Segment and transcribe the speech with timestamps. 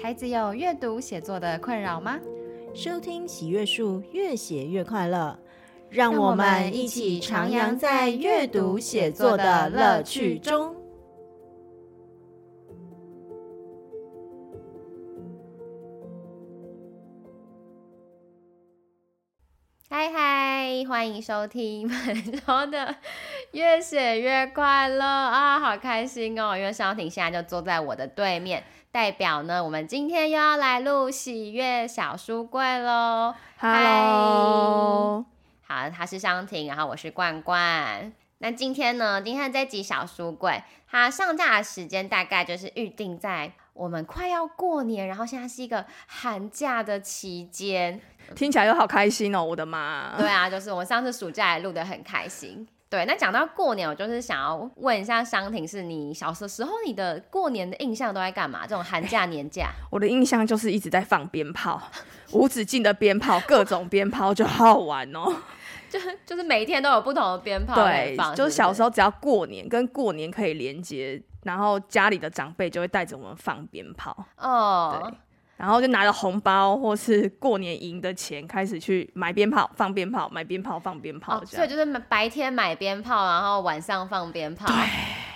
[0.00, 2.20] 孩子有阅读写作的困扰吗？
[2.72, 5.36] 收听喜阅树越写越快乐，
[5.90, 10.76] 让我们一起徜徉在阅读写作的乐趣中。
[19.90, 22.94] 嗨嗨，欢迎收听本周的
[23.52, 26.54] 越写越快乐啊，好开心哦！
[26.54, 28.62] 因为商婷现在就坐在我的对面。
[28.90, 33.34] 代表呢，我们今天又要来录喜悦小书柜喽。
[33.58, 35.24] Hello，
[35.66, 38.12] 好，他是商婷，然后我是冠冠。
[38.38, 48.00] 那今天呢，今天这集小书柜，它上架的时间大概就是预定在我们快要过年，然后现在是一个寒假的期间。
[48.34, 50.14] 听起来又好开心哦，我的妈！
[50.18, 52.66] 对啊，就是我上次暑假也录得很开心。
[52.90, 58.66] 对，那讲到过年，我就是想要问一下商婷，是你小的时候，你的过年的印象都在干嘛？
[58.66, 61.82] 这种寒假、 年假，我的印象就是一直在放鞭炮，
[62.32, 65.34] 无止境的鞭炮，各种鞭炮就好好玩哦。
[65.90, 75.12] 就就是每一天都有不同的鞭炮对，就是小时候只要过年跟过年可以连接，然后家里的长辈就会带着我们放鞭炮哦。
[75.58, 75.64] 对。
[75.64, 81.44] 然后就拿着红包或是过年赢的钱，开始去买鞭炮、放鞭炮、买鞭炮、放鞭炮。
[81.44, 84.66] 所以就是白天买鞭炮，然后晚上放鞭炮。
[84.66, 84.74] 对，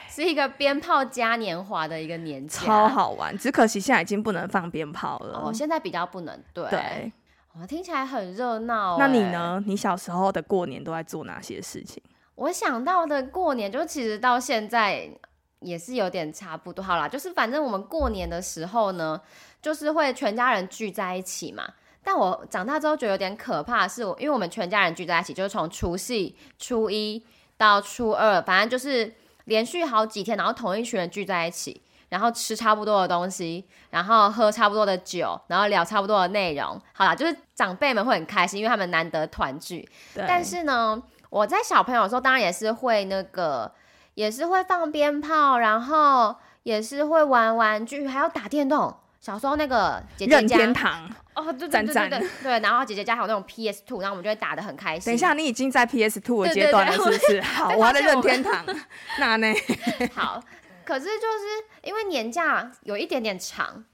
[0.09, 3.37] 是一个鞭炮嘉年华的一个年假，超好玩。
[3.37, 5.41] 只可惜现在已经不能放鞭炮了。
[5.47, 6.41] 哦，现在比较不能。
[6.55, 6.71] 对。
[6.71, 7.13] 对。
[7.55, 8.97] 哦，听起来很热闹。
[8.99, 9.61] 那你呢？
[9.67, 12.01] 你小时候的过年都在做哪些事情？
[12.37, 15.11] 我想到的过年，就其实到现在
[15.59, 16.83] 也是有点差不多。
[16.83, 19.21] 好啦，就是反正我们过年的时候呢。
[19.63, 21.63] 就是会全家人聚在一起嘛，
[22.03, 27.25] 但我长大之后觉得有点可怕，是我因为我们全家人聚在一起，就是从除夕、初一
[27.57, 36.81] 到初二，反正就是连续好几天，然后同一群人聚在一起，然后吃差不多的东西，然后喝差不多的酒，然后聊差不多的内容。
[36.93, 39.89] 好啦，就是长辈们会很开心，因为他们难得团聚。
[40.13, 40.25] 对。
[40.27, 43.73] 但是呢，我在小朋友的时候，当然也是会那个，
[44.15, 46.35] 也是会放鞭炮，然后
[46.65, 48.93] 也是会玩玩具，还要打电动。
[49.23, 55.05] 小时候那个姐姐家，任天堂哦，对对对对对，对，然后姐姐家还有那种 PS Two，然后我们就会打得很开心。
[55.05, 57.41] 等一下，你已经在 PS Two 的阶段了，是不是？
[57.41, 58.67] 好，我还在任天堂，
[59.21, 59.47] 那呢？
[60.13, 60.43] 好，
[60.85, 63.85] 可是就是因为年假有一点点长，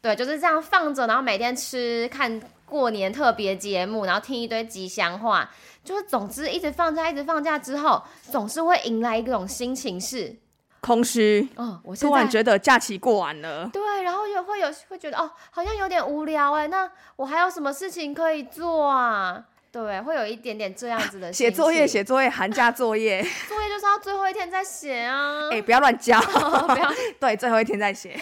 [0.00, 5.50] 对，就是这样放着，然后每天吃看过年特别节目，然后听一堆吉祥话，
[5.82, 8.00] 就是总之一直放假，一直放假之后，
[8.30, 10.36] 总是会迎来一种心情是。
[10.80, 19.44] 空虚，哦，我突然觉得假期过完了，对，然后又会有会觉得哦，好像有点无聊哎，那我还有什么事情可以做啊？
[19.70, 26.90] 对，会有一点点这样子的写作业，写作业，寒假作业， 作业就是要最后一天再写啊， 哎、欸，不要乱交，哦、 不要，
[27.20, 28.18] 对，最后一天再写。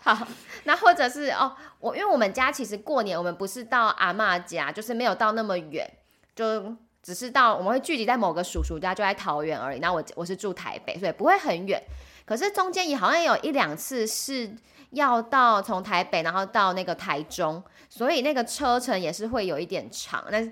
[0.00, 0.26] 好，
[0.64, 5.88] 那或者是哦，我因为我们家其实过年我们不是到阿嬷家，就是没有到那么远，
[6.34, 6.76] 就
[7.08, 9.78] 只是到我们会聚集在某个叔叔家，就在桃园而已。
[9.78, 11.82] 那我我是住台北，所以不会很远。
[12.26, 14.54] 可是中间也好像有一两次是
[14.90, 20.22] 要到从台北，然后到那个台中，所以那个车程也是会有一点长。
[20.30, 20.46] 那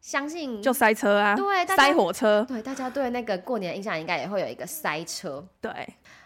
[0.00, 5.46] 相信就塞车啊，对，塞火车，对，大家对那个过年的印象应该也会有一个塞车。
[5.60, 5.70] 对，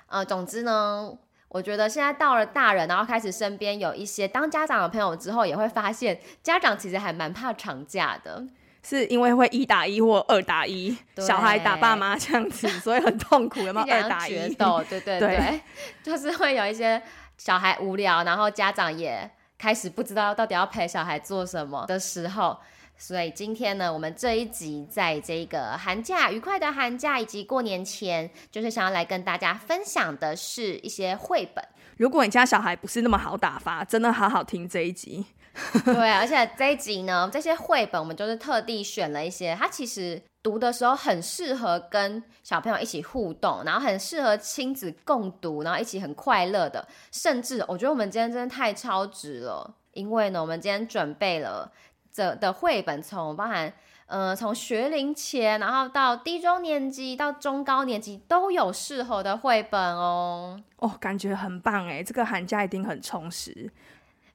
[0.07, 1.13] 呃，总之呢，
[1.49, 8.47] 我觉得现在到了大人，然后开始身边有一些当家长的朋友之后，也会发现家长其实还蛮怕长假的。
[8.83, 13.61] 是因为会一打一或二打一，小孩打爸妈这样子， 所以很痛苦。
[13.61, 14.31] 有没有二打一？
[14.31, 15.61] 决斗，对对对，对，
[16.03, 17.01] 就是会有一些
[17.39, 22.59] 小孩无聊，然后家长也开始不知道到底要陪小孩做什么的时候。
[22.99, 31.65] 所以今天呢，我们这一集在这个寒假愉快的寒假以及过年前，就是想要来跟大家分享的是一些绘本。
[31.97, 35.25] 如果你家小孩不是那么好打发，真的好好听这一集。
[35.85, 46.87] 对，而且这一集呢，这些绘本我们就是特地选了一些，它其实读的时候很适合跟小朋友一起互动，然后很适合亲子共读，然后一起很快乐的。
[47.11, 51.71] 甚至我觉得我们今天真的太超值了，因为呢，我们今天准备了
[52.11, 53.73] 这的绘本，从包含
[54.07, 60.59] 呃从学龄前，然后到低中年级到中高年级都有适合的绘本哦。
[60.77, 63.71] 哦，感觉很棒哎，这个寒假一定很充实。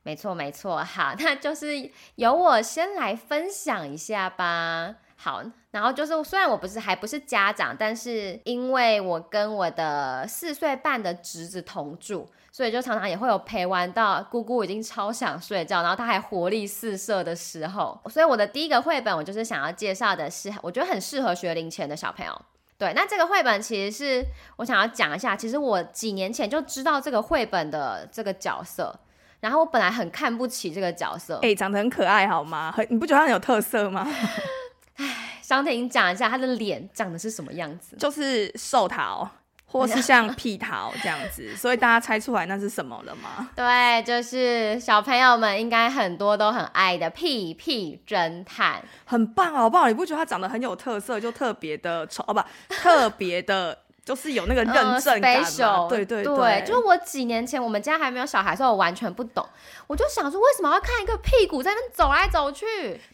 [0.07, 1.67] 没错，没错，好，那就是
[2.15, 4.95] 由我先来分享一下吧。
[5.17, 17.99] 好，然后就是虽然我不是还不是家长，但是因为我跟我的四岁半的侄子同住，所以就常常也会有陪玩到姑姑已经超想睡觉，然后他还活力四射的时候。
[18.09, 22.41] 所以我的第一个绘本，我就是想要介绍的是，我觉得很适合学龄前的小朋友。
[22.77, 24.25] 对，那这个绘本其实是
[24.55, 28.97] 我想要讲一下，其实我几年前就知道这个绘本的这个角色。
[29.39, 32.71] 然后我本来很看不起这个角色，哎、欸，长得很可爱，好吗？
[32.75, 34.07] 很，你不觉得他很有特色吗？
[34.95, 37.95] 哎，商婷讲一下他的脸长得是什么样子？
[37.97, 39.29] 就是寿桃，
[39.67, 43.47] 或是像屁桃这样子， 所以大家猜出来那是什么了吗？
[43.55, 49.87] 对，就是小朋友们应该很多都很爱的屁屁侦探，很棒，好不好？
[49.87, 52.41] 你不觉得他长得很有特色，就特别的丑哦，不，
[52.73, 53.77] 特别的。
[54.07, 55.43] 就是有那个认证感
[55.89, 59.45] 对对对，对，就是我几年前我们家还没有小孩的时候，我完全不懂，
[59.85, 62.65] 我就想说为什么要看一个屁股在那走来走去？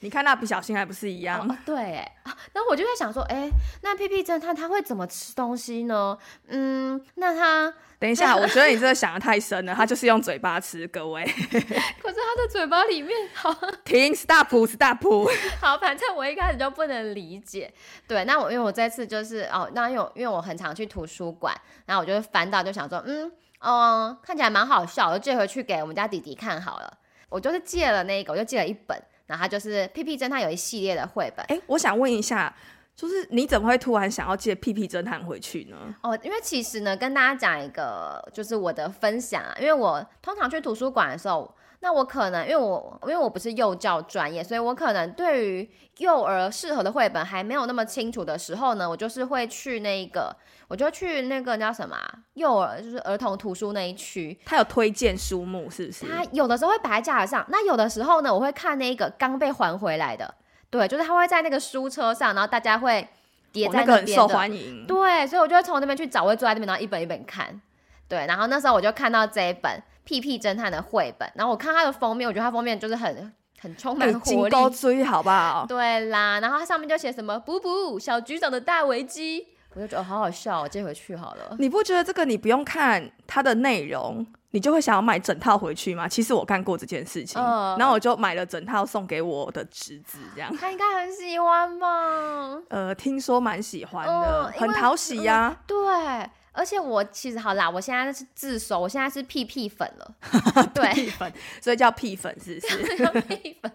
[0.02, 1.50] 你看那不小心还不是一样？
[1.50, 2.16] 哦、对，哎，
[2.54, 3.50] 然后我就在想说，哎，
[3.82, 6.16] 那屁屁侦探他会怎么吃东西呢？
[6.50, 7.74] 嗯，那他。
[8.04, 9.74] 等一下，我觉得你真的想的太深了。
[9.74, 11.24] 他就是用嘴巴吃，各位。
[11.24, 13.50] 可是他的嘴巴里面好。
[13.86, 15.02] 停，stop，stop。
[15.62, 17.74] 好，反正我一开始就不能理解。
[18.06, 21.56] 对，那我因为我这次就是哦，那因为因为我很常去图书馆，
[21.86, 26.98] 然后我就翻到就想说，嗯，哦，看起来蛮好笑，我就借回去给我们家弟弟看好了。
[27.30, 31.46] 我就是借了那个，我就借了一本，然后他就是屁屁侦探有一系列的绘本。
[31.48, 32.54] 哎，我想问一下。
[32.96, 35.76] 就是你怎么会突然想要借屁屁侦探回去呢？
[36.02, 39.56] 哦，因为其实呢，跟大家讲一个，就是我的分享啊。
[39.60, 50.34] 因为我通常去图书馆的时候，那我可能因为我因为我不是幼教专业，所以我可能对于幼儿适合的绘本还没有那么清楚的时候呢，我就是会去那个，
[50.68, 51.98] 我就去那个叫什么
[52.36, 56.06] 幼儿，就是儿童图书那一区，他有推荐书目，是不是？
[56.06, 60.32] 他有的时候会摆在架子上，那有的时候呢，我会看那个刚被还回来的。
[60.74, 63.08] 对，就是他会在那个书车上，然后大家会
[63.52, 64.88] 叠在那边的，哦，那个很受欢迎。
[64.88, 67.62] 对，所以我就会从那边去找，我会坐在那边，然后一本一本看。
[68.08, 69.72] 对，然后那时候我就看到这一本
[70.04, 73.32] 《屁屁侦探》的绘本，然后我看它的封面，我觉得它封面就是很
[73.62, 75.64] 很充满活力，追好不好？
[75.68, 81.56] 对啦，然后它上面就写什么“补补小局长的大危机”，我就觉得好好笑，我接回去好了。
[81.60, 84.26] 你不觉得这个你不用看它的内容？
[84.54, 86.08] 你就会想要买整套回去吗？
[86.08, 90.56] 其实我干过这件事情，呃，然后我就买了整套送给我的侄子，这样。
[90.56, 92.62] 他应该很喜欢吧？
[92.70, 95.58] 呃，听说蛮喜欢的，呃、很讨喜呀，啊呃。
[95.66, 100.12] 对，而且我其实好啦，我现在是自首，我现在是屁屁粉了。
[100.72, 102.98] 对，屁粉，所以叫屁粉，是不是？
[103.04, 103.72] 叫屁粉。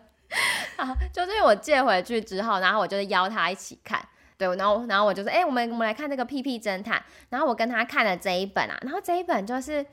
[0.76, 4.00] 啊，就是我借回去之后，然后我就邀他一起看。
[4.36, 7.02] 对，然后然后我就说，哎，欸，我们我们来看这个屁屁侦探。
[7.30, 9.84] 然后我跟他看了这一本啊，然后这一本就是。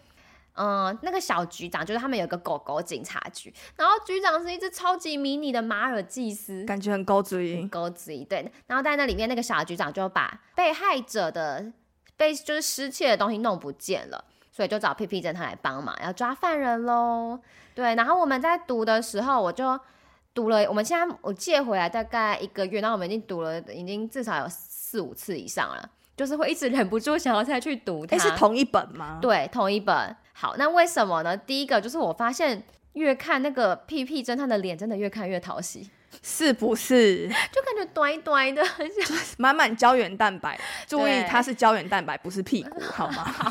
[0.58, 8.24] 嗯，那个小局长就是他们有个狗狗警察局，然后局长是一只超级迷你的马尔济斯，感觉很高追，很高追。
[8.24, 11.74] 对，然后在那里面，那个小局长就把被害者的
[12.16, 17.38] 被就是失窃的东西弄不见了，所以就找屁屁侦探来帮忙，要抓犯人喽。
[17.74, 19.78] 对，然后我们在读的时候，我就
[20.34, 28.16] 读了，我们现在我借回来大概一个月，然后我们已经读了，已经至少有四五次以上了，就是会一直忍不住想要再去读它。
[28.16, 29.20] 诶，是同一本吗？
[29.22, 30.16] 对，同一本。
[30.38, 31.38] 好，那为什么呢？
[31.38, 32.62] 第一个就是我发现
[32.92, 35.90] 越看那个屁屁侦探的脸，真的越看越讨喜，
[36.22, 37.30] 是不是？
[37.54, 38.62] 就感觉短短的，
[39.40, 40.60] 满满胶原蛋白。
[40.88, 43.24] 注意，它是胶原蛋白，不是屁股，好吗？
[43.24, 43.50] 好，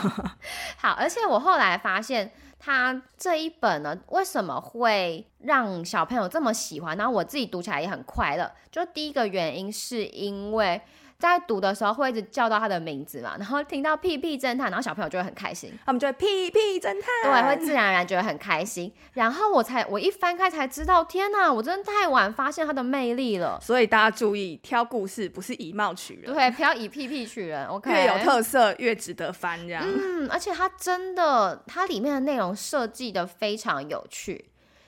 [0.76, 6.94] 好，而且我后来发现，它这一本呢，为什么会让小朋友这么喜欢？
[6.98, 8.52] 然后我自己读起来也很快乐。
[8.70, 10.82] 就第一个原因是因为。
[11.24, 18.92] 在读的时候会一直叫到他的名字嘛，然后听到屁屁侦探，然后小朋友就会很开心，他们就会屁屁侦探，对，会自然而然觉得很开心。
[19.14, 23.58] 然后我才我一翻开才知道，天哪，我真的太晚发现他的魅力了。
[23.62, 27.66] 所以大家注意，挑故事不是以貌取人，对，不要以屁屁取人。
[27.66, 29.82] OK，越有特色越值得翻，这样。
[29.82, 34.44] 嗯，而且它真的，它里面的内容设计的非常有趣，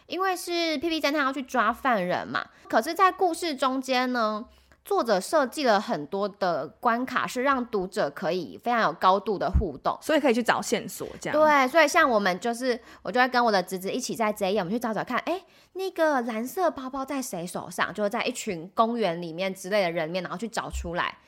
[0.07, 4.45] 因为是屁屁侦探要去抓犯人嘛，可是，在故事中间呢。
[4.87, 11.37] 作者设计了很多的关卡，是让读者可以非常有高度的互动，所以可以去找线索，这样。
[11.37, 17.93] 对，所以像我们就是，我就会跟我的侄子一起在这一页，我们去找找看，哎，那个蓝色包包在谁手上？
[17.93, 21.19] 就是在一群公园里面之类的人面，然后去找出来。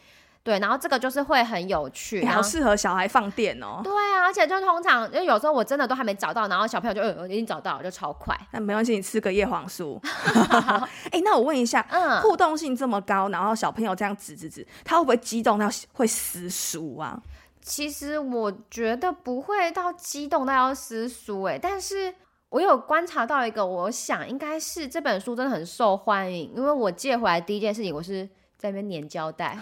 [0.49, 3.83] 对，然后这个就是会很有趣，好适合小孩放电哦。
[3.85, 8.35] 对啊，而且就通常，因为有时候我真的都还没找到，然后小朋友就呃，我已经找到了，就超快。
[8.53, 10.01] 那没关系，你吃个叶黄素。
[11.13, 17.21] 哎，那我问一下，嗯，互动性这么高，然后小朋友这样指指指，他会不会激动到会撕书啊？
[17.61, 22.15] 其实我觉得不会到激动到要撕书，哎，但是
[22.49, 28.27] 我有观察到一个，我想应该是这本书真的很受欢迎，因为我借回来第一件事情我是。
[28.59, 29.57] 在那边粘胶带，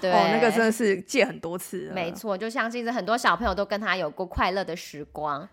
[0.00, 5.48] 对， 哦，那个真的是借很多次，没错，就相信是很多小朋友都跟他有过快乐的时光。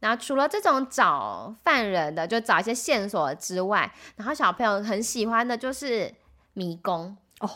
[0.00, 6.12] 然后除了这种找犯人的，就找一些线索之外，然后小朋友很喜欢的就是
[6.54, 7.16] 迷宫。
[7.40, 7.48] 哦，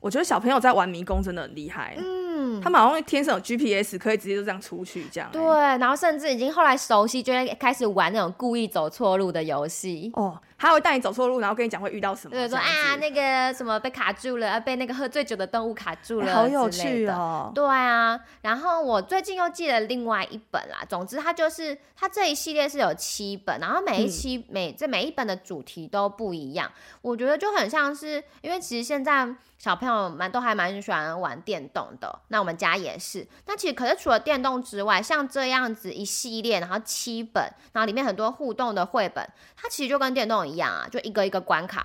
[0.00, 1.96] 我觉得小朋友在玩迷宫真的很厉害。
[1.98, 5.32] 嗯，他们好像天生有 GPS，可以直接就这样出去，这样、欸。
[5.32, 5.44] 对，
[5.78, 10.12] 然后甚至已经后来熟悉，就会开始玩那种故意走错路的游戏。
[10.14, 12.36] 哦，他会带你走错路，然后跟你讲会遇到什么。
[12.36, 17.50] 对，说啊，那个什么被卡住了，被那个喝醉酒的动物卡住了，欸、好有趣哦。
[17.52, 20.84] 对啊，然后我最近又寄了另外一本啦。
[20.88, 26.70] 总之，它就是它这一系列是有七本，然后每一期、嗯、每这每一本的主题都不一样。
[27.00, 29.34] 我觉得就很像是，因为其实现在。
[29.58, 33.24] 小朋友蛮都还蛮喜欢玩电动的，那我们家也是。
[33.46, 39.24] 那其实可是除了电动之外，像这样子一系列，然后七本，然后里面很多互动的绘本，
[39.56, 41.84] 它其实就跟电动一样啊，就一个一个关卡。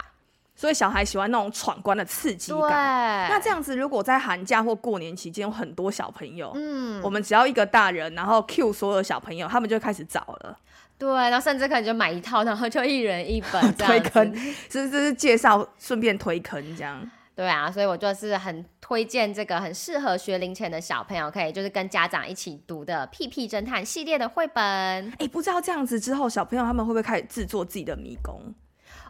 [0.56, 3.30] 所以小孩喜欢那种闯关的刺激感。
[3.30, 10.58] 那这样子，如果在寒假或过年期间有很多小朋友，嗯，我们只要一个大人，然后 cue 所有小朋友，他们就开始找了。
[10.98, 17.08] 对，然后甚至可能就买一套，然后就一人一本这样 推坑，是这是介绍，顺便推坑这样。
[17.38, 24.64] 对啊，所以我就是很推荐这个很适合学龄前的小朋友，可以就是跟家长一起读的《屁屁侦探》系列的绘本。
[25.20, 28.42] 哎，不知道这样子之后，小朋友他们会不会开始制作自己的迷宫？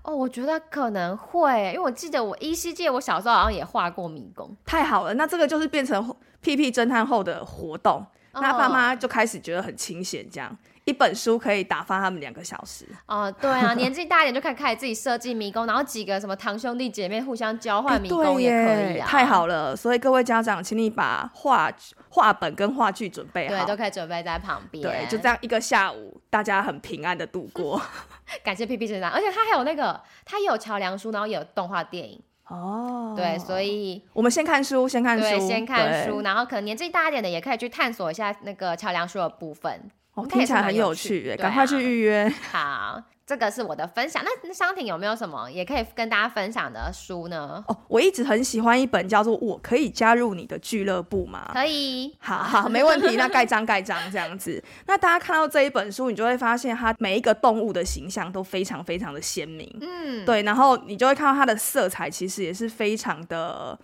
[0.03, 4.53] 哦，我觉得可能会，因为我记得我依稀记得我小时候好像也画过迷宫。
[4.65, 10.53] 太好了，那这个就是变成屁屁侦探后的活动，哦、那爸妈就开始觉得很清闲，这样。
[10.87, 19.75] 一本书可以打发他们两个小时哦，对啊， 年纪大一点就可以开始自己设计迷宫，然后几个什么堂兄弟姐妹互相交换迷宫也可以啊，太好了！
[19.75, 21.69] 所以各位家长，请你把画
[22.07, 24.81] 画本跟话剧准备好，对，都可以准备在旁边。
[24.81, 27.81] 对，就这样一个下午，大家很平安的度过。
[28.41, 32.17] 感谢 P P 侦探，而且他还有那个，他也有桥梁书，然后也有动画电影
[32.47, 33.13] 哦。
[33.13, 39.91] 对，所以我们先看书，先看书，对，先看书，然后可能年纪大一点的也可以去探索一下那个桥梁书的部分。
[40.17, 42.27] 哦，听起来很有趣，赶、啊、快去预约。
[42.51, 44.23] 好，这个是我的分享。
[44.25, 47.63] 那商婷有没有什么也可以跟大家分享的书呢？
[47.67, 51.51] 哦，我一直很喜欢一本叫做《我可以加入你的俱乐部》吗？
[51.53, 52.11] 可以。
[52.17, 53.15] 好好，没问题。
[53.15, 54.63] 那盖章盖章这样子。
[54.87, 59.71] 那大家看到这一本书，你就会发现它每一个动物的形象都非常非常的鲜明。
[59.81, 60.41] 嗯，对。
[60.41, 63.77] 然后你就会看到它的色彩其实也是非常的，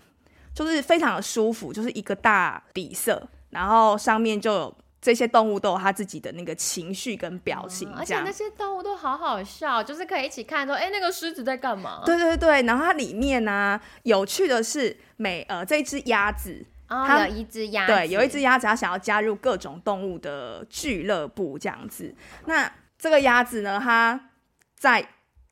[0.55, 3.21] 就是非常的舒服，就是一个大底色，
[3.51, 4.77] 然后上面就有。
[5.03, 12.01] 这些动物都有它自己的那个情绪跟表情，嗯，而且那些动物都好好笑，就是可以一起看说，哎，那个狮子在干嘛？
[12.05, 22.15] 对对对，然后它里面呢，啊，有趣的是，每呃这一只鸭子，哦，它有一只鸭子，对，有一只鸭子，它想要加入各种动物的俱乐部这样子。
[22.45, 24.29] 那这个鸭子呢，它
[24.77, 25.05] 在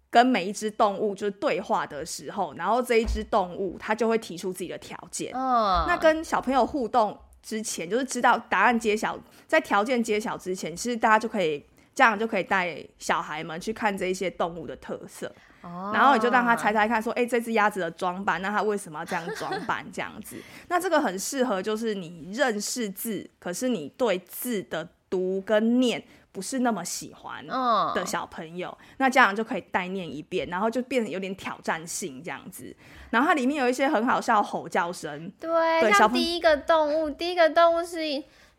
[0.10, 5.34] 跟每一只动物就是对话的时候，然后这一只动物它就会提出自己的条件。
[5.36, 7.20] 嗯，那跟小朋友互动。
[7.42, 9.18] 之前就是知道答案揭晓，
[9.48, 15.32] 在条件揭晓之前，其实大家就可以这样就可以带小孩们去看这一些动物的特色，
[15.62, 19.86] 哦、然后你就让他猜猜看，说，哎、欸，这只鸭子的装扮，那它为什么要这样装扮？
[19.92, 20.38] 这样子，
[20.70, 26.04] 那这个很适合，就是你认识字，可是你对字的读跟念。
[26.32, 27.46] 不是那么喜欢
[27.94, 32.74] 的小朋友，嗯、那家长就可以代念一遍，然后就变得有点挑战性这样子。
[33.10, 38.00] 然后它里面有一些很好笑的吼叫声，对，对像第一个动物，第一个动物是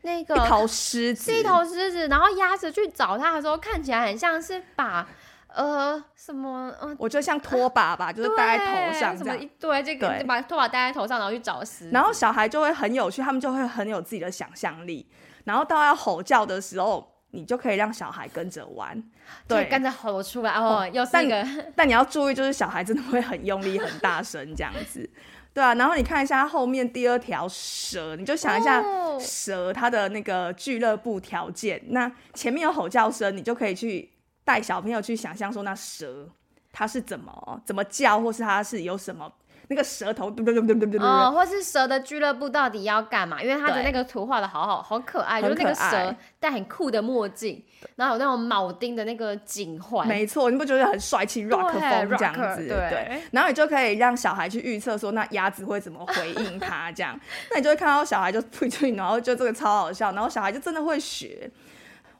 [0.02, 5.08] 那个一头狮子，是一头狮子，然后鸭子去找它的时候，看起来很像是把
[5.48, 15.08] 呃什么，呃、我觉得像拖把吧，就是戴在头上这样，对，这个把拖把戴在头上，然后去找狮子，然后小孩就会很有趣，他们就会很有自己的想象力，
[15.44, 17.10] 然后到要吼叫的时候。
[17.32, 19.02] 你就可以让小孩跟着玩，
[19.48, 20.88] 对，跟着吼出来哦。
[20.92, 25.08] 又是一个，但，但你要注意，就是小孩真的会很用力、很大声这样子，
[25.52, 25.74] 对啊。
[25.74, 28.84] 然后你看一下后面第二条蛇，你就想一下
[29.18, 31.78] 蛇它的那个俱乐部条件。
[31.78, 34.10] 哦、那前面有吼叫声，你就可以去
[34.44, 36.28] 带小朋友去想象说，那蛇
[36.70, 39.32] 它是怎么怎么叫，或是它是有什么。
[39.72, 43.42] 那个舌头，对对对对对对对，哦，或是蛇的俱乐部到底要干嘛？
[43.42, 47.62] 因为它的那个图画的好好好可爱，就是那个蛇戴很酷的墨镜，
[47.96, 53.22] 然后有那种铆钉的那个颈环，没错，你不觉得很帅气？rock 风这样子，对，对。
[53.30, 57.18] 然后你就可以让小孩去预测说，那鸭子会怎么回应他这样，
[57.50, 61.50] 那你就会看到小孩就退退，然后就这个超好笑，然后小孩就真的会学。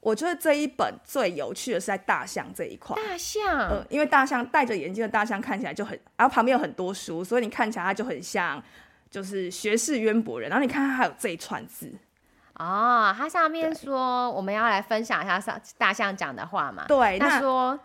[0.03, 2.97] 我觉得这一本最有趣的是在大象这一块。
[2.97, 8.61] 大象，呃，因为大象戴着眼镜的大象看起来就很，然后旁边有很多书，所以你看起来它就很像，
[9.09, 10.51] 就是学识渊博人。
[10.51, 11.93] 然后你看它还有这一串字，
[12.55, 16.85] 哦，它上面说我们要来分享一下上大象讲的话嘛？
[16.89, 17.79] 对，他说。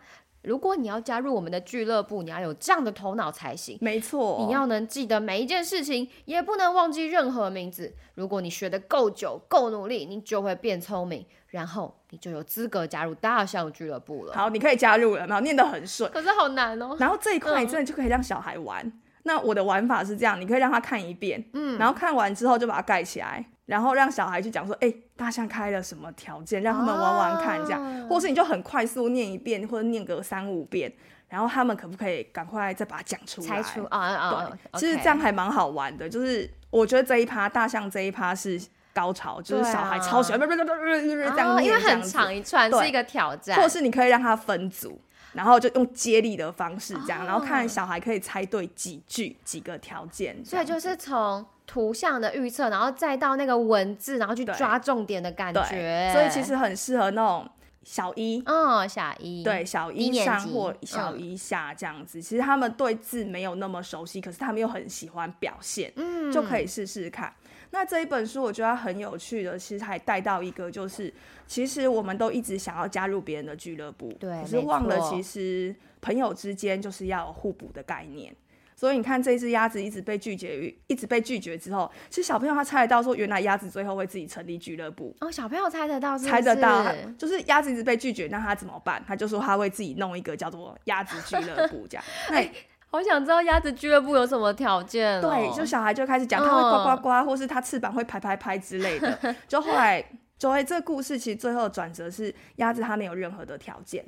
[0.43, 3.77] 如果你要加入我们的俱乐部，你要有这样的头脑才行。
[3.81, 7.93] 没错，你要能记得每一件事情，也不能忘记任何名字。
[8.13, 14.33] 如果你学得够久、够努力，你就会变聪明，然后你就有资格加入大象俱乐部了。
[14.33, 16.11] 好，你可以加入了，然后念得很顺。
[16.11, 16.95] 可是好难哦。
[16.99, 18.85] 然后这一块你真的就可以让小孩玩。
[18.85, 23.45] 嗯、那我的玩法是这样，你可以让他看一遍，嗯，然后看完之后就把它盖起来。
[23.65, 30.89] 然后让小孩去讲说，哎、欸，大象开了什么条件，让他们玩玩看，这样，哦、或是你就很快速念一遍，或者念个三五遍，
[31.27, 33.61] 然后他们可不可以赶快再把它讲出来？
[33.61, 34.45] 猜出啊啊！
[34.49, 38.57] 对，哦、其实这样还蛮好玩的，就是我觉得这一趴大象这一趴是
[38.97, 44.99] 高潮，就是小孩超喜欢，这样因为很长一串是一个挑战，或是你可以让他分组。
[45.33, 50.43] 然后就用接力的方式这样，哦、然后看小孩可以猜对几句几个条件。
[50.43, 56.09] 所以就是从图像的预测，然后再到那个文字，然后去抓重点的感觉。
[56.11, 57.47] 所以其实很适合那种
[57.83, 62.17] 小一，嗯，小一，对，小一上或小一下这样子。
[62.17, 67.31] 嗯、其实他们对字没有那么熟悉，可是他们又很喜欢表现，嗯，就可以试试看。
[67.77, 71.13] 那这一本书我觉得很有趣的，其实还带到一个，就是
[71.45, 78.35] 其实我们都一直想要加入别人的俱乐部，对，可是忘了其实朋友之间就是要有互补的概念。
[78.75, 85.15] 所以你看，这只鸭子一直被拒绝，一直被拒绝之后，其实小朋友他猜得到，说原来鸭子最后会自己成立俱乐部。
[85.19, 86.31] 哦，小朋友猜得到是是？
[86.31, 86.83] 猜得到，
[87.15, 89.03] 就是鸭子一直被拒绝，那他怎么办？
[89.07, 92.03] 他就说他会自己弄一个叫做鸭子俱乐部这样。
[92.31, 92.43] 那
[92.89, 95.21] 好想知道鸭子俱乐部有什么条件。
[95.21, 99.35] 对，就小孩就开始讲，他会呱呱呱，或是他翅膀会拍拍拍之类的。
[99.45, 100.03] 就后来，
[100.39, 104.05] 就会这个故事其实最后的转折是，鸭子它没有任何的条件，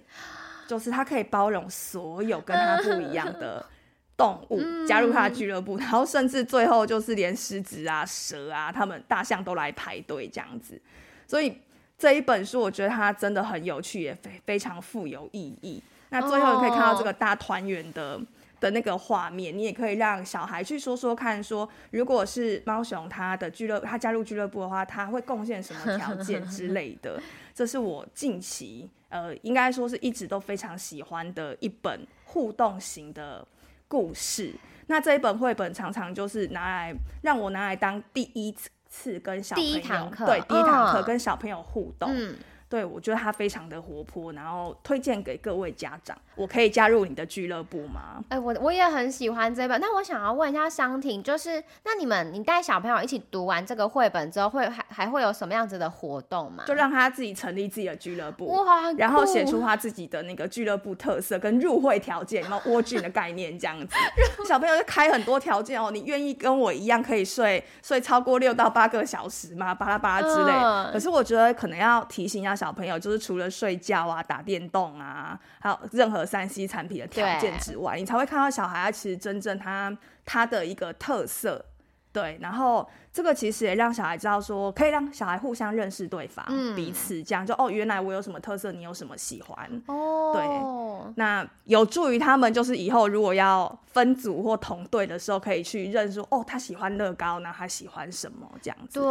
[0.66, 3.64] 就是它可以包容所有跟它不一样的
[4.16, 10.82] 动物加入它的俱乐部，然后甚至最后就是连狮子啊、蛇啊、他们大象都来排队这样子。
[11.28, 11.62] 所以
[11.98, 15.84] 这一本书我觉得它真的很有趣，也非非常富有意义。
[16.12, 18.18] 那最后你可以看到这个大团圆的。
[18.60, 27.22] 的那个画面，你也可以让小孩去说说看说，说如果是猫熊他的俱乐，他加入俱乐部的话，他会贡献什么条件之 类的。
[27.54, 33.46] 这是我近期呃，应该说是一直都非常喜欢的一本互动型的
[33.88, 34.54] 故事。
[34.88, 38.56] 那这一本绘本常常就是拿来让我拿来当第一
[38.88, 42.12] 次跟小朋友，对，第一堂课跟小朋友互动。
[42.14, 42.36] 嗯
[42.70, 46.16] 对，我觉得他非常的活泼，然后推荐给各位家长。
[46.36, 48.24] 我可以加入你的俱乐部吗？
[48.30, 49.82] 哎，我我也很喜欢这本。
[49.82, 56.64] 那我想要问一下商婷，就是那你们你带小朋友一起读完这个绘本之后，会还还会有什么样子的活动吗？
[56.68, 63.96] 就让他自己成立自己的俱乐部，哇，然后写出他自己的那个俱乐部特色跟入会条件，然后蜗居的概念这样子。
[64.48, 69.74] 小朋友就开很多条件哦，你愿意跟我一样可以睡睡超过六到八个小时吗？
[69.74, 70.52] 巴拉巴拉之类。
[70.54, 72.59] 嗯、可是我觉得可能要提醒一下。
[72.60, 81.64] 小朋友就是除了睡觉啊、打电动啊，还有任何三 C 产品的条件之外，你才会看到小孩其实真正他他的一个特色。
[82.12, 90.32] 对，然后这个其实也让小孩知道说，可以让小孩互相认识对方，嗯、彼此这样就哦，原来我有什么特色，你有什么喜欢哦。
[90.34, 99.00] 对，那有助于他们就是以后如果要分组或同队的时候，可以去认说哦，他喜欢乐高，那他喜欢什么这样子。
[99.00, 99.04] 对，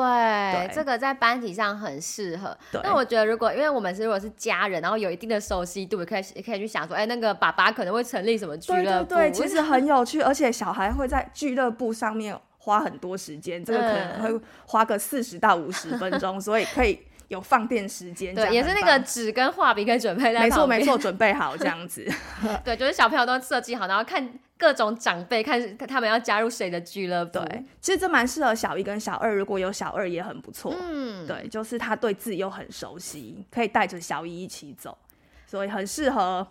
[0.67, 2.57] 对这个在班级上很适合。
[2.83, 9.15] 那我觉得如果因为我们是如果是家人，然后有一定的熟悉度，也可以也可以去想说，哎，那个爸爸可能会成立什么俱乐部？
[9.15, 12.37] 对对对，其实很有趣，而且小孩会在俱乐部上面。
[12.69, 18.35] 花很多时间，这个可能会花个四十到五十分钟， 所以可以有放电时间。
[18.35, 20.41] 对，也是那个纸跟画笔可以准备在。
[20.41, 22.07] 没错没错，准备好这样子。
[22.63, 27.39] 对，就是小朋友都设计好，然后看各种长辈，看他们要加入谁的俱乐部。
[27.39, 30.75] 对，其实这蛮适合小一跟小二，如果有小二也很不错。
[30.79, 34.99] 嗯，对，就是他对字又很熟悉，可以带着小一一起走，
[35.47, 36.47] 所以很适合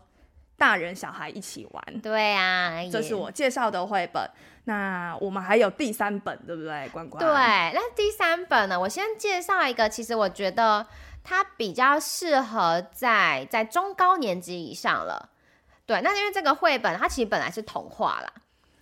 [0.57, 2.01] 大人小孩一起玩。
[2.01, 4.27] 对啊，这是我介绍的绘本。
[4.67, 7.23] 那我们还有第三本，对不对，关关？
[7.23, 7.31] 对，
[7.73, 8.77] 那第三本呢？
[8.77, 10.85] 我先介绍一个，其实我觉得
[11.23, 15.29] 它比较适合在在中高年级以上了。
[15.85, 18.33] 对，那因为这个绘本它其实本来是童话啦，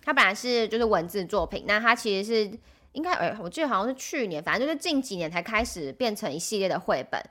[0.02, 2.58] 它本来是就是文字作品，那它其实是
[2.90, 7.22] 应该，哎，我记得好像是去年，反正就是近几年才开始变成一系列的绘本。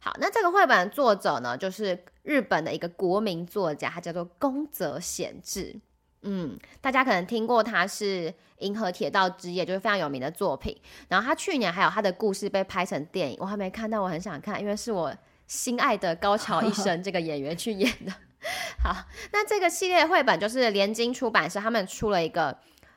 [0.00, 5.80] 好，那这个绘本的作者呢，就是日本的一个国民作家，他叫做宫泽贤治。
[6.22, 10.76] 嗯，大家可能听过他是《银河铁道之夜》，就是非常有名的作品。
[11.08, 15.12] 然后他去年还有他的故事被拍成电影，我还没看到，我很想看，因为是我
[15.46, 18.12] 心爱的高桥一生这个演员去演的。
[18.82, 18.94] 好，
[19.32, 22.56] 那这个系列绘本就是联经出版社他们出了一个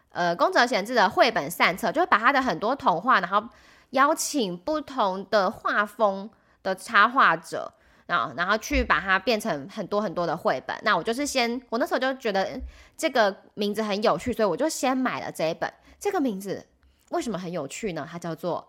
[0.09, 3.43] 呃宫泽贤治的绘本散册，就是把他的很多童话，然后
[3.91, 6.29] 邀请不同的画风
[6.61, 7.73] 的插画者。
[8.07, 10.77] 然后，然后去把它变成很多很多的绘本。
[10.83, 12.61] 那我就是先，我那时候就觉得
[12.95, 15.71] 这个名字很有趣，所以我就先买了这一本。
[15.99, 16.65] 这个名字
[17.09, 18.07] 为什么很有趣呢？
[18.09, 18.67] 它叫做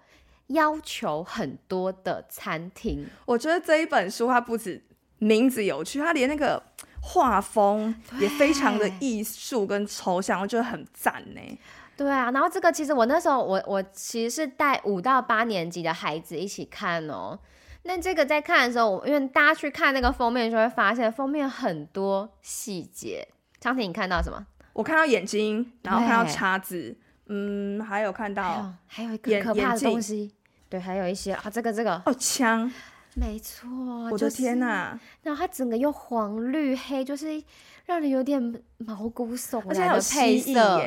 [0.55, 3.05] 《要求很多的餐厅》。
[3.27, 4.83] 我觉得这一本书它不止
[5.19, 6.63] 名字有趣，它连那个
[7.03, 11.59] 画风也非常的艺术跟抽象，我觉得很赞呢。
[11.97, 17.39] 对啊，然后这个其实我那时候我我其实是带五到八年级的孩子一起看哦。
[17.87, 23.27] 那这个在看的时候，我因为大家去看那个封面，就会发现封面很多细节。
[23.61, 24.47] 昌婷，你看到什么？
[24.73, 26.95] 我看到眼睛，然后看到叉子，
[27.27, 30.35] 嗯，还有看到还有，一个可怕的东西，
[30.69, 32.71] 对，还有一些啊，这个这个哦，枪。
[33.15, 33.67] 没错，
[34.11, 35.01] 我的天哪！
[35.23, 37.43] 然后它整个又黄绿黑，就是
[37.87, 40.83] 让人有点毛骨悚然的配色。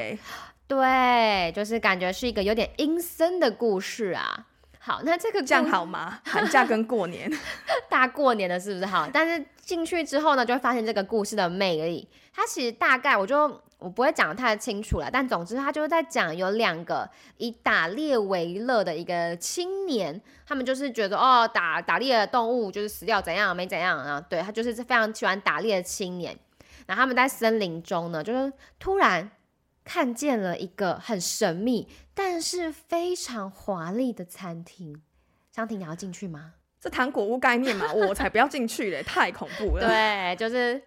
[0.68, 4.46] 对，就是感觉是一个有点阴森的故事啊。
[4.80, 6.20] 好，那这个这样好吗？
[6.26, 7.32] 寒假跟过年，
[7.90, 9.08] 大过年的是不是好？
[9.14, 12.10] 但是进去之后呢，就会发现这个故事的魅力。
[12.34, 13.62] 它其实大概我就。
[13.80, 26.38] 我不会讲的太清楚了，但总之它就是在讲有两个以打猎为乐的一个青年，他们就是觉得哦，打打猎的动物就是死掉怎样没怎样啊，对，他就是非常喜欢打猎的青年。
[26.88, 29.32] 然后他们在森林中呢，就是突然
[29.86, 31.88] 看见了一个很神秘
[32.22, 35.02] 但是非常华丽的餐厅。
[35.50, 36.56] 张婷，你要进去吗？
[36.78, 39.88] 这糖果屋概念嘛， 我才不要进去嘞，太恐怖了。
[39.88, 40.78] 对，就是，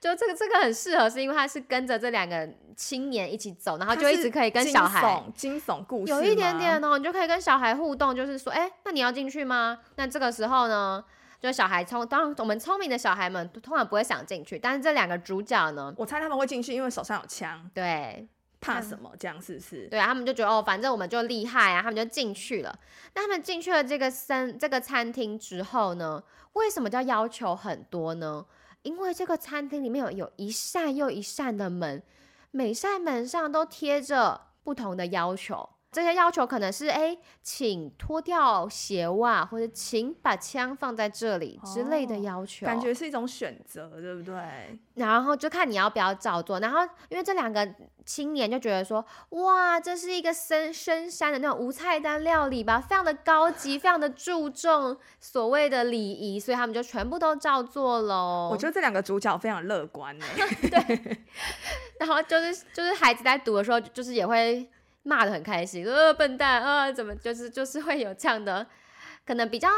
[0.00, 9.78] 就这个这个很适合，是因为它是跟着这两个青年一起走，然后就一直可以跟小孩惊悚，故事，有一点点哦，你就可以跟小孩互动，就是说，哎，那你要进去吗？
[9.96, 11.04] 那这个时候呢，
[11.38, 17.70] 就小孩聪，当然我们聪明的小孩们通常不会想进去，但是这两个主角呢，我猜他们会进去，因为手上有枪。
[17.74, 18.26] 对。
[18.60, 19.10] 怕什么？
[19.18, 19.88] 这样是不是？
[19.88, 22.78] 对啊，他们就觉得哦，反正我们就厉害啊，他们就进去了。
[23.14, 28.44] 那他们进去了这个餐这个餐厅之后呢，为什么叫要求很多呢？
[28.82, 32.02] 因为这个餐厅里面有有一扇又一扇的门，
[32.50, 35.68] 每扇门上都贴着不同的要求。
[35.92, 44.78] 这些要求可能是哎，请脱掉鞋袜，或者请把枪放在这里之类的要求，哦，感觉是一种选择，对不对？
[44.94, 46.60] 然后就看你要不要照做。
[46.60, 47.68] 然后因为这两个
[48.04, 58.48] 青年就觉得说，哇，这是一个深深山的那种无菜单料理吧，非常的高级，非常的注重所谓的礼仪，所以他们就全部都照做喽。
[58.52, 60.24] 我觉得这两个主角非常乐观呢。
[60.70, 61.18] 对。
[61.98, 64.70] 然后就是就是孩子在读的时候，就是也会。
[65.02, 68.66] 骂的很开心，呃，笨蛋啊，呃，怎么就是就是会有这样的，
[69.26, 69.68] 可能比较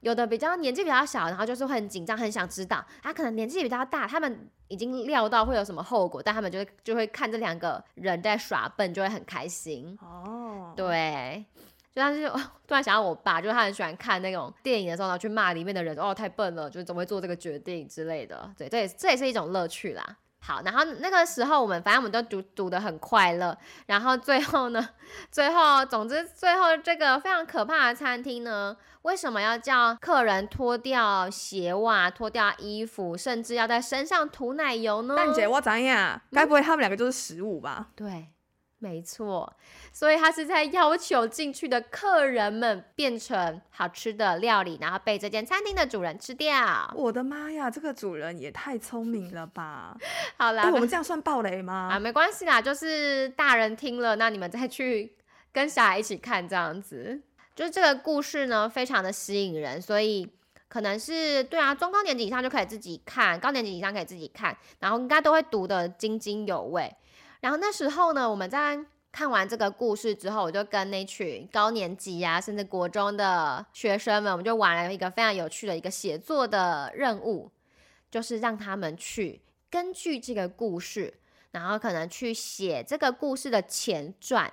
[0.00, 2.84] 有的比较年纪比较小，然后就是会很紧张，很想知道。
[3.02, 9.96] 他，啊，可能年纪比较大，他们已经料到会有什么后果，但他们就会就会看这两个人在耍笨，就会很开心。
[10.02, 11.44] 哦，对，
[11.94, 12.28] 就他是
[12.66, 18.48] 突然想到我爸，就是他很喜欢看那种电影的时候，然后去骂里面的人，哦，太笨了，就是怎么会做这个决定之类的。
[18.56, 20.18] 对，这也这也是一种乐趣啦。
[20.46, 24.90] 好，然后那个时候我们反正我们都读读的很快乐，然后最后呢，
[25.28, 35.16] 最后总之最后这个非常可怕的餐厅呢，为什么要叫客人脱掉鞋袜、脱掉衣服，甚至要在身上涂奶油呢？
[35.16, 36.20] 蛋姐，我怎样？
[36.30, 37.88] 该不会他们两个就是食物吧？
[37.88, 38.28] 嗯、对。
[38.78, 39.50] 没错，
[39.90, 46.54] 所以他是在要求进去的客人们变成好吃的料理，然后被这间餐厅的主人吃掉。
[46.94, 49.96] 我的妈呀，这个主人也太聪明了吧！
[50.36, 51.88] 好啦，欸、我们这样算暴雷吗？
[51.92, 55.16] 啊，没关系啦，就是大人听了，那你们再去
[55.52, 57.22] 跟小孩一起看，这样子。
[57.54, 60.30] 就是这个故事呢，非常的吸引人，所以
[60.68, 66.94] 可能是对啊，中高年级以上就可以自己看，高年级以上可以自己看，然后应该都会读得津津有味。
[67.40, 68.78] 然后那时候呢，我们在
[69.12, 77.50] 看完这个故事之后，我就跟那群高年级呀、啊，甚至国中的学生们，我们就玩了一个非常有趣的一个写作的任务，
[78.10, 81.14] 就是让他们去根据这个故事，
[81.52, 84.52] 然后可能去写这个故事的前传，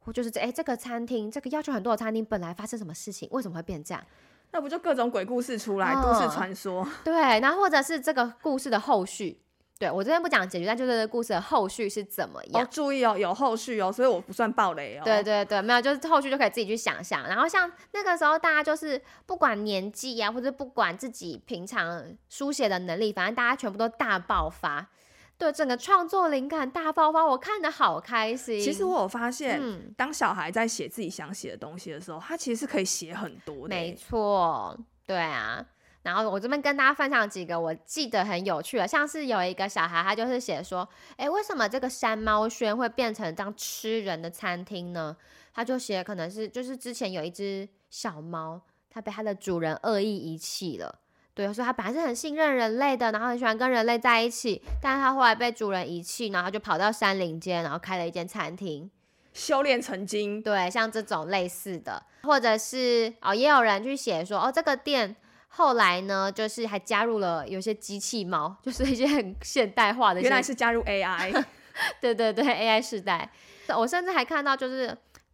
[0.00, 4.04] 或就是这哎这个餐厅，这个要求很多的餐厅本来发生什么事情，为什么会变这样？
[4.50, 6.84] 那不就各种鬼故事出来，哦、都市传说？
[7.04, 9.43] 对，然后或者是这个故事的后续。
[9.76, 12.62] 对，我这边不讲结局，但就是故事的后续是怎么样？
[12.62, 15.02] 哦，注意哦，有后续哦，所以我不算暴雷哦。
[15.04, 17.26] 对对对，没有，就是后续就可以自己去想象。
[17.26, 24.88] 然后像那个时候，大家就是不管年纪呀、啊，或者不管自己平常书写的能力，反正大家全部都大爆发，
[25.36, 28.60] 对，整个创作灵感大爆发，我看的好开心。
[28.60, 33.74] 其实我有发现，嗯、当小孩在写自己想写的东西的时候，他其实是可以写很多的。
[33.74, 35.66] 没错，对啊。
[36.04, 40.86] 然后我这边跟大家分享几个我记得很有趣的，像是有一个小孩，他就是写说，
[41.16, 45.16] 哎，为什么这个山猫轩会变成这样吃人的餐厅呢？
[45.54, 50.94] 他就写可能是就是之前有一只小猫，它被它的主人恶意遗弃了，
[51.32, 58.90] 对，所以它本来是很信任人类的，然后很喜欢跟人类在一起，但是它后来被主人遗弃，然后就跑到山林间，然后开了一间餐厅，
[59.32, 65.16] 修炼成精，对，像这种类似的，或者是哦，也有人去写说，哦，这个店。
[65.56, 70.20] 后来呢，就是还加入了有些机器猫，就是一些很现代化的。
[70.20, 71.44] 原来是加入 AI。
[72.00, 73.30] 对对对，AI 时代，
[73.76, 74.88] 我甚至还看到就是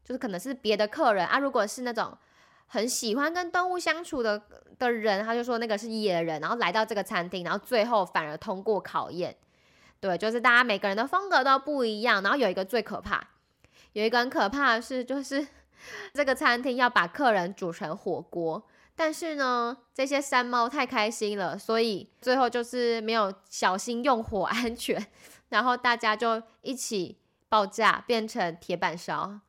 [0.04, 2.16] 就是可能是别的客人啊，如果是那种
[2.66, 4.42] 很喜欢跟动物相处的
[4.78, 9.35] 的人，他就说那个是野人，然后来到这个餐厅，然后最后反而通过考验。
[10.00, 13.22] 对，就是大家每个人的风格都不一样，然后有一个最可怕，
[13.92, 15.46] 有一个很可怕的是，就是
[16.14, 18.62] 这个餐厅要把客人煮成火锅，
[19.01, 25.07] 但是呢，这些山猫太开心了，所以最后就是没有小心用火 安全，
[25.49, 27.17] 然后大家就一起
[27.49, 29.41] 爆炸变成铁板烧。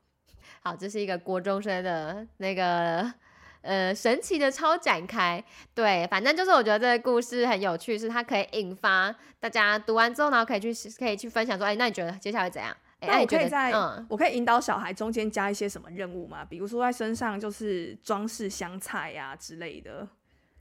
[0.63, 3.13] 好，这是一个国中生的那个。
[3.63, 5.43] 呃，神奇的超展开，
[5.75, 12.75] 对，反正就是我觉得这个故事很有趣，是它可以引发大家读完之后，然后可以去可以去分享说，哎，那你觉得接下来怎样？
[13.01, 16.45] 哎，那我可以在，嗯，我可以引导小孩中间加一些什么任务吗？
[16.45, 20.07] 比如说在身上就是装饰香菜呀、啊、之类的。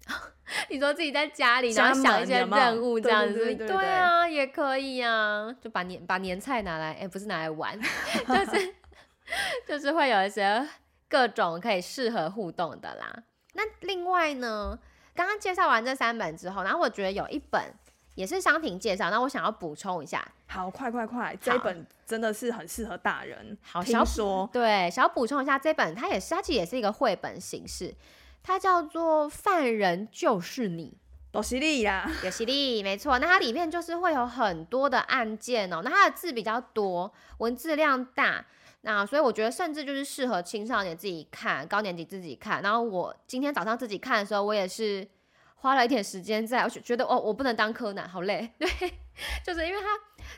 [0.68, 8.74] 你说自己在家里，然后想一些任务这样子，对，对，对，对，对啊，也可以啊，就把年把年菜拿来，哎，不是拿来玩，就是
[9.66, 10.68] 就是会有一些。
[11.10, 13.24] 各种可以适合互动的啦。
[13.54, 14.78] 那另外呢，
[15.12, 17.60] 刚刚介绍完这三本之后，然后我觉得有一本
[18.20, 20.22] 也是商品介绍，那我想要补充一下。
[20.46, 23.56] 好，快快快，这一本真的是很适合大人。
[23.62, 27.94] 好，小说对，想要补充一下，这本它也是，它其实也是一个绘本形式，
[28.42, 30.88] 它叫做《犯人就是你》，
[31.32, 33.18] 有犀利呀，有犀利，没错。
[33.18, 38.44] 那它里面就是会有很多的案件哦，那它的字比较多，文字量大。
[38.82, 42.60] 那所以我觉得，甚至就是适合青少年自己看，高年级自己看。
[42.60, 45.06] 然后我今天早上自己看的时候，我也是
[45.60, 48.50] 花了一点时间在，我就觉得哦，我不能当柯南，好累。
[48.58, 48.68] 对，
[49.44, 49.88] 就是因为它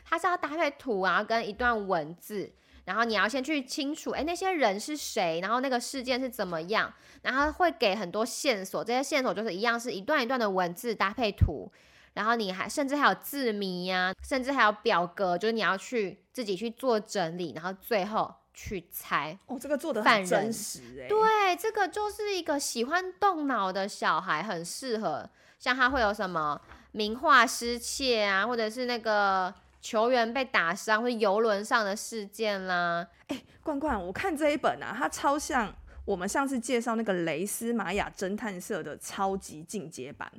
[0.05, 2.51] 它是要搭配图啊，跟一段文字，
[2.85, 11.71] 然后你要先去清楚，哎，那些人是谁，然后那个事件是怎么样，然后会给很多线索，这些线索就是一样是一段一段的文字搭配图。
[12.13, 19.37] 然后你还甚至还有字谜呀、啊，甚至还有表格，就是你要去自己去做整理，然后最后去猜。
[19.47, 21.07] 哦，这个做的很真实哎。
[21.07, 25.29] 对，这个就是一个喜欢动脑的小孩很适合。
[25.59, 26.59] 像他会有什么
[26.91, 33.07] 名画失窃啊，或者是那个球员被打伤，或者游轮上的事件啦。
[33.27, 40.29] 哎，冠冠，我看这一本啊，它超像我们上次介绍那个雷思玛雅侦探社的超级进阶版。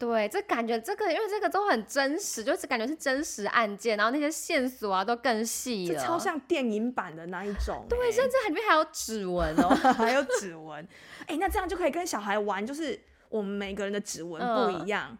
[0.00, 7.84] 对，这感觉这个，因为这个都很真实，就是感觉是真实案件，然后那些线索啊都更细了，超像电影版的那一种。
[7.86, 10.88] 对，甚至里面还有指纹哦， 还有指纹。
[11.26, 15.18] 哎，那这样就可以跟小孩玩，就是我们每个人的指纹不一样，嗯、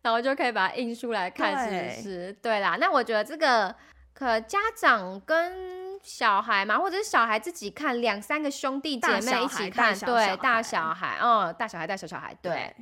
[0.00, 2.32] 然后就可以把它印出来看，是不是？
[2.40, 3.76] 对，啦，那我觉得这个
[4.14, 12.52] 可家长跟小孩嘛，或者是小孩自己看，两三个兄弟姐妹一起看，对，大小孩，嗯，大小孩带小小孩，对。
[12.52, 12.74] 对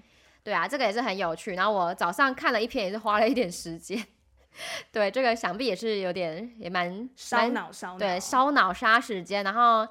[0.45, 1.55] 对啊，这个也是很有趣。
[1.55, 4.05] 然后我早上看了一篇，也是花了一点时间。
[4.93, 7.99] 对，这个想必也是有点也蛮烧脑，烧脑。
[7.99, 9.43] 对，烧脑杀时间。
[9.45, 9.87] 然后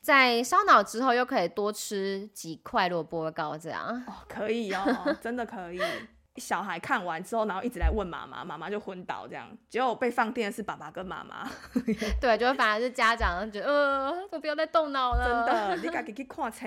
[0.00, 3.86] 在烧脑之后，又可以多吃几块萝卜糕，这样。
[4.06, 5.80] 哦，可以哦，真的可以。
[6.36, 9.50] 小孩看完之后，然后一直来问妈妈，妈妈就昏倒，这样。
[9.68, 11.50] 结果被放电的是爸爸跟妈妈。
[12.20, 15.44] 对，就反而是家长觉得，呃，都不要再动脑了。
[15.46, 16.66] 真的，你赶紧去看册。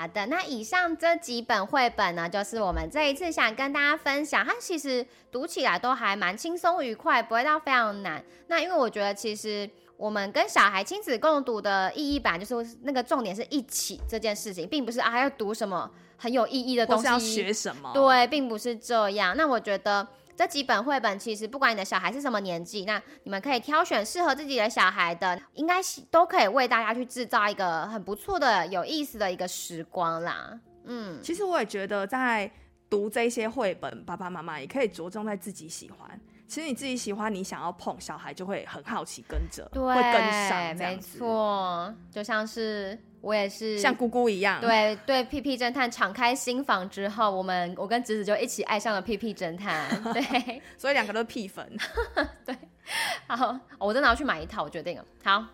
[0.00, 4.42] 好的，那以上这几本绘本呢，就是我们这一次想跟大家分享。
[4.42, 8.24] 它其实读起来都还蛮轻松愉快，不会到非常难。
[8.46, 17.90] 那因为我觉得，其实我们跟小孩亲子共读的意义，吧就是那个重点是一起这件事情，并不是啊要读什么很有意义的东西，要学什么。
[17.92, 19.36] 对，并不是这样。
[19.36, 20.08] 那我觉得。
[20.40, 30.58] 这几本绘本其实不管你的小孩是什么年纪，那你们可以挑选适合自己的小孩的，应该都可以为大家去制造一个很不错的、有意思的一个时光啦。
[30.84, 32.50] 嗯，其实我也觉得在
[32.88, 36.18] 读这些绘本，爸爸妈妈也可以着重在自己喜欢。
[36.50, 40.76] 其实你自己喜欢，你想要碰，小孩就会很好奇跟着，对，会跟上。
[40.76, 42.98] 没错，就像是。
[43.22, 51.70] 我也是像姑姑一样，对对，屁屁侦探敞开心房之后，我们我跟侄子就一起爱上了屁屁侦探， 对，所以两个都是屁粉，
[52.46, 52.56] 对，
[53.26, 55.44] 好，我真的要去买一套，我决定了，好，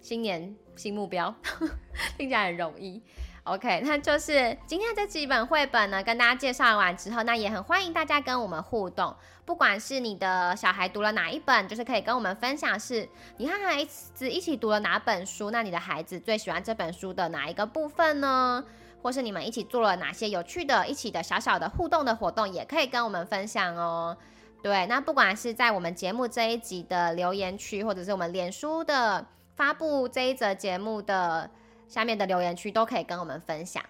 [0.00, 1.34] 新年新目标，
[2.16, 3.02] 听起来很容易。
[3.48, 9.16] OK，那就是今天这几本绘本呢，跟大家介绍完之后，那也很欢迎大家跟我们互动。
[9.46, 13.08] 不管是你的小孩读了哪一本，就是可以跟我们分享是，是
[13.38, 18.62] 你和孩子一起读了哪本书，那你的孩子最喜欢这本书的哪一个部分呢？
[19.00, 24.14] 或是你们一起做了哪些有趣的、一起的小小的互动的活动，也可以跟我们分享哦。
[24.62, 29.24] 对，那不管是在我们节目这一集的留言区，或者是我们脸书的
[29.56, 31.48] 发布这一则节目的。
[31.88, 33.82] 下面的留言区都可以跟我们分享，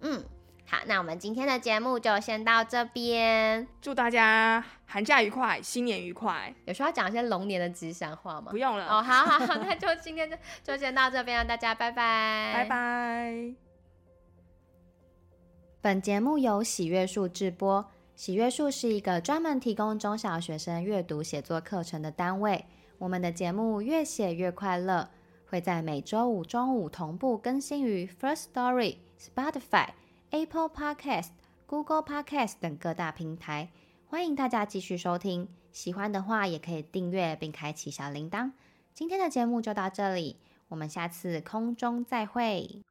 [0.00, 0.22] 嗯，
[0.66, 6.54] 好，那我们今天的节目就先到这边，祝大家寒假愉快，新年愉快。
[6.66, 8.50] 有需要讲一些龙年的吉祥话吗？
[8.50, 8.86] 不用了。
[8.86, 13.54] 哦，好好好，那就今天就 就先到这边了，大家拜拜，拜拜。
[15.80, 22.66] 本节目由喜阅树制播，喜阅树是一个专门提供中小学生阅读写作课程的单位。
[22.98, 25.08] 我们的节目越写越快乐，
[25.48, 29.88] 会在每周五中午同步更新于 First Story、Spotify、
[30.30, 31.30] Apple Podcast、
[31.66, 33.68] Google Podcast 等各大平台。
[34.08, 38.52] 欢迎大家继续收听，喜欢的话也可以订阅并开启小铃铛。
[38.94, 40.36] 今天的节目就到这里，
[40.68, 42.82] 我们下次空中再会。